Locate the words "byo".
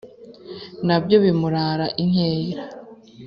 1.03-1.17